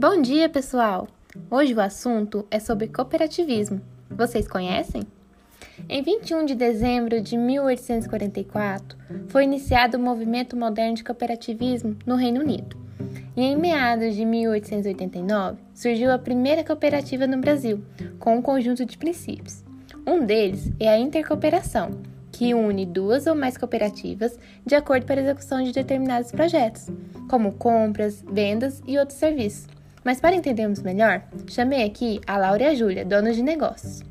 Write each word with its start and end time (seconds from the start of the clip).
Bom 0.00 0.22
dia, 0.22 0.48
pessoal! 0.48 1.06
Hoje 1.50 1.74
o 1.74 1.80
assunto 1.80 2.46
é 2.50 2.58
sobre 2.58 2.88
cooperativismo. 2.88 3.82
Vocês 4.10 4.48
conhecem? 4.48 5.02
Em 5.86 6.02
21 6.02 6.46
de 6.46 6.54
dezembro 6.54 7.20
de 7.20 7.36
1844, 7.36 8.96
foi 9.28 9.44
iniciado 9.44 9.98
o 9.98 10.00
movimento 10.00 10.56
moderno 10.56 10.94
de 10.94 11.04
cooperativismo 11.04 11.98
no 12.06 12.14
Reino 12.14 12.40
Unido. 12.40 12.78
E 13.36 13.42
em 13.42 13.58
meados 13.58 14.14
de 14.14 14.24
1889, 14.24 15.58
surgiu 15.74 16.10
a 16.10 16.18
primeira 16.18 16.64
cooperativa 16.64 17.26
no 17.26 17.36
Brasil, 17.36 17.84
com 18.18 18.36
um 18.36 18.40
conjunto 18.40 18.86
de 18.86 18.96
princípios. 18.96 19.62
Um 20.06 20.24
deles 20.24 20.72
é 20.80 20.88
a 20.88 20.98
intercooperação, 20.98 21.90
que 22.32 22.54
une 22.54 22.86
duas 22.86 23.26
ou 23.26 23.34
mais 23.34 23.58
cooperativas 23.58 24.38
de 24.64 24.74
acordo 24.74 25.04
para 25.04 25.20
a 25.20 25.24
execução 25.24 25.62
de 25.62 25.72
determinados 25.72 26.32
projetos, 26.32 26.88
como 27.28 27.52
compras, 27.52 28.24
vendas 28.26 28.82
e 28.86 28.96
outros 28.96 29.18
serviços. 29.18 29.79
Mas 30.04 30.20
para 30.20 30.34
entendermos 30.34 30.82
melhor, 30.82 31.22
chamei 31.46 31.84
aqui 31.84 32.20
a 32.26 32.38
Laura 32.38 32.62
e 32.62 32.66
a 32.66 32.74
Júlia, 32.74 33.04
donas 33.04 33.36
de 33.36 33.42
negócios. 33.42 34.02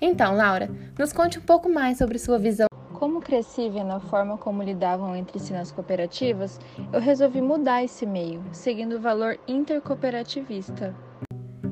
Então, 0.00 0.34
Laura, 0.34 0.68
nos 0.98 1.12
conte 1.12 1.38
um 1.38 1.42
pouco 1.42 1.68
mais 1.68 1.98
sobre 1.98 2.18
sua 2.18 2.38
visão. 2.38 2.66
Como 2.92 3.20
cresci 3.20 3.68
vendo 3.68 3.92
a 3.92 4.00
forma 4.00 4.36
como 4.36 4.62
lidavam 4.62 5.14
entre 5.14 5.38
si 5.38 5.52
nas 5.52 5.70
cooperativas, 5.70 6.58
eu 6.92 7.00
resolvi 7.00 7.40
mudar 7.40 7.84
esse 7.84 8.04
meio, 8.04 8.42
seguindo 8.52 8.96
o 8.96 9.00
valor 9.00 9.38
intercooperativista. 9.46 10.94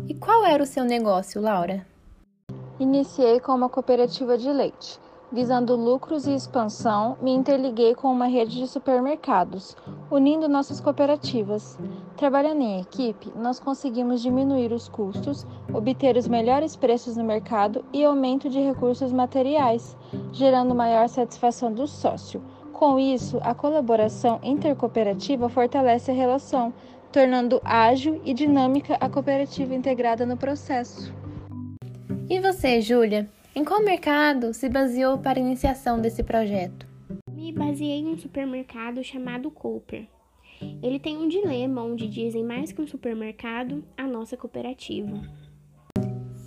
E 0.07 0.15
qual 0.15 0.45
era 0.45 0.63
o 0.63 0.67
seu 0.67 0.85
negócio, 0.85 1.41
Laura? 1.41 1.85
Iniciei 2.79 3.41
com 3.41 3.53
uma 3.53 3.69
cooperativa 3.69 4.37
de 4.37 4.51
leite. 4.51 4.99
Visando 5.35 5.75
lucros 5.75 6.29
e 6.29 6.33
expansão, 6.33 7.19
me 7.21 7.33
interliguei 7.33 7.93
com 7.93 8.07
uma 8.07 8.27
rede 8.27 8.57
de 8.57 8.69
supermercados, 8.69 9.77
unindo 10.09 10.49
nossas 10.49 10.81
cooperativas. 10.81 11.77
Trabalhando 12.17 12.63
em 12.63 12.81
equipe, 12.81 13.33
nós 13.35 13.59
conseguimos 13.59 14.23
diminuir 14.23 14.73
os 14.73 14.89
custos, 14.89 15.45
obter 15.73 16.17
os 16.17 16.29
melhores 16.29 16.77
preços 16.77 17.17
no 17.17 17.25
mercado 17.25 17.85
e 17.93 18.05
aumento 18.05 18.49
de 18.49 18.61
recursos 18.61 19.13
materiais, 19.13 19.97
gerando 20.31 20.73
maior 20.73 21.09
satisfação 21.09 21.73
do 21.73 21.89
sócio. 21.89 22.41
Com 22.73 22.97
isso, 22.97 23.41
a 23.43 23.53
colaboração 23.57 24.39
intercooperativa 24.41 25.49
fortalece 25.49 26.13
a 26.13 26.15
relação, 26.15 26.73
tornando 27.11 27.61
ágil 27.65 28.21
e 28.25 28.33
dinâmica 28.33 28.97
a 29.01 29.09
cooperativa 29.09 29.75
integrada 29.75 30.25
no 30.25 30.37
processo. 30.37 31.13
E 32.31 32.39
você, 32.39 32.81
Júlia? 32.81 33.29
Em 33.57 33.65
qual 33.65 33.85
mercado 33.85 34.53
se 34.53 34.69
baseou 34.69 35.17
para 35.17 35.39
a 35.39 35.41
iniciação 35.41 36.01
desse 36.01 36.25
projeto? 36.25 36.89
Me 37.31 37.53
baseei 37.53 38.01
em 38.01 38.09
um 38.09 38.19
supermercado 38.19 39.05
chamado 39.05 39.49
Cooper. 39.49 40.09
Ele 40.83 40.99
tem 40.99 41.17
um 41.17 41.29
dilema 41.29 41.81
onde 41.81 42.09
dizem 42.09 42.43
mais 42.43 42.73
que 42.73 42.83
um 42.83 42.87
supermercado, 42.87 43.85
a 43.97 44.09
nossa 44.09 44.37
cooperativa. 44.37 45.21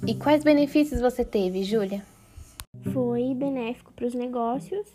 E 0.05 0.15
quais 0.15 0.43
benefícios 0.43 0.99
você 0.99 1.23
teve, 1.23 1.63
Júlia? 1.63 2.03
Foi 2.91 3.33
benéfico 3.33 3.93
para 3.93 4.05
os 4.05 4.13
negócios, 4.13 4.93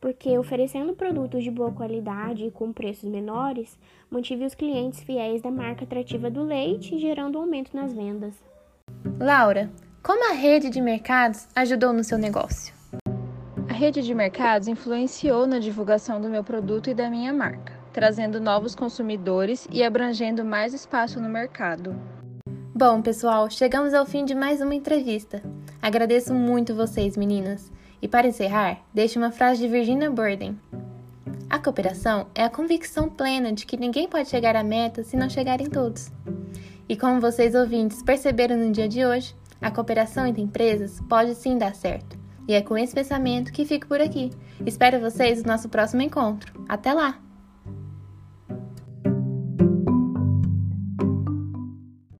porque 0.00 0.38
oferecendo 0.38 0.94
produtos 0.94 1.44
de 1.44 1.50
boa 1.50 1.72
qualidade 1.72 2.46
e 2.46 2.50
com 2.50 2.72
preços 2.72 3.10
menores, 3.10 3.78
mantive 4.10 4.46
os 4.46 4.54
clientes 4.54 5.02
fiéis 5.02 5.42
da 5.42 5.50
marca 5.50 5.84
atrativa 5.84 6.30
do 6.30 6.42
leite, 6.42 6.98
gerando 6.98 7.36
um 7.36 7.42
aumento 7.42 7.76
nas 7.76 7.92
vendas. 7.92 8.34
Laura, 9.20 9.70
como 10.04 10.30
a 10.30 10.34
rede 10.34 10.68
de 10.68 10.82
mercados 10.82 11.48
ajudou 11.56 11.90
no 11.90 12.04
seu 12.04 12.18
negócio? 12.18 12.74
A 13.66 13.72
rede 13.72 14.02
de 14.02 14.14
mercados 14.14 14.68
influenciou 14.68 15.46
na 15.46 15.58
divulgação 15.58 16.20
do 16.20 16.28
meu 16.28 16.44
produto 16.44 16.90
e 16.90 16.94
da 16.94 17.08
minha 17.08 17.32
marca, 17.32 17.72
trazendo 17.90 18.38
novos 18.38 18.74
consumidores 18.74 19.66
e 19.72 19.82
abrangendo 19.82 20.44
mais 20.44 20.74
espaço 20.74 21.18
no 21.18 21.28
mercado. 21.30 21.98
Bom, 22.74 23.00
pessoal, 23.00 23.48
chegamos 23.48 23.94
ao 23.94 24.04
fim 24.04 24.26
de 24.26 24.34
mais 24.34 24.60
uma 24.60 24.74
entrevista. 24.74 25.42
Agradeço 25.80 26.34
muito 26.34 26.74
vocês, 26.74 27.16
meninas. 27.16 27.72
E 28.02 28.06
para 28.06 28.28
encerrar, 28.28 28.82
deixe 28.92 29.18
uma 29.18 29.32
frase 29.32 29.62
de 29.62 29.68
Virginia 29.68 30.10
Burden. 30.10 30.60
A 31.48 31.58
cooperação 31.58 32.26
é 32.34 32.44
a 32.44 32.50
convicção 32.50 33.08
plena 33.08 33.54
de 33.54 33.64
que 33.64 33.78
ninguém 33.78 34.06
pode 34.06 34.28
chegar 34.28 34.54
à 34.54 34.62
meta 34.62 35.02
se 35.02 35.16
não 35.16 35.30
chegarem 35.30 35.70
todos. 35.70 36.12
E 36.86 36.94
como 36.94 37.22
vocês 37.22 37.54
ouvintes 37.54 38.02
perceberam 38.02 38.58
no 38.58 38.70
dia 38.70 38.86
de 38.86 39.06
hoje, 39.06 39.34
a 39.64 39.70
cooperação 39.70 40.26
entre 40.26 40.42
empresas 40.42 41.00
pode 41.08 41.34
sim 41.34 41.56
dar 41.56 41.74
certo. 41.74 42.18
E 42.46 42.52
é 42.52 42.60
com 42.60 42.76
esse 42.76 42.94
pensamento 42.94 43.50
que 43.50 43.64
fico 43.64 43.86
por 43.86 43.98
aqui. 43.98 44.30
Espero 44.66 45.00
vocês 45.00 45.42
no 45.42 45.48
nosso 45.50 45.70
próximo 45.70 46.02
encontro. 46.02 46.52
Até 46.68 46.92
lá! 46.92 47.23